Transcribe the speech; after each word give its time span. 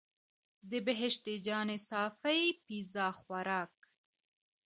د 0.69 0.71
بهشته 0.87 1.33
جانې 1.45 1.77
صافی 1.89 2.41
پیزا 2.65 3.07
خوراک. 3.19 3.73